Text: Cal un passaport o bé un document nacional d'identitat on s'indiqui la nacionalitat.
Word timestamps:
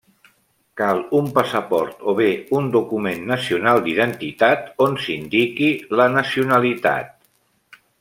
Cal 0.79 1.01
un 1.19 1.27
passaport 1.35 2.01
o 2.13 2.15
bé 2.21 2.31
un 2.61 2.71
document 2.77 3.23
nacional 3.35 3.85
d'identitat 3.89 4.85
on 4.89 5.01
s'indiqui 5.05 5.73
la 6.01 6.13
nacionalitat. 6.19 7.19